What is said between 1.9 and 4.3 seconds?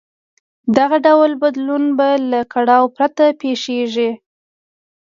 به له کړاو پرته پېښېږي.